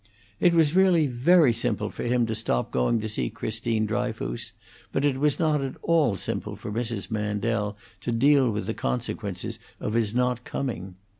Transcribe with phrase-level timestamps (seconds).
[0.39, 4.51] It was really very simple for him to stop going to see Christine Dryfoos,
[4.91, 7.11] but it was not at all simple for Mrs.
[7.11, 10.95] Mandel to deal with the consequences of his not coming.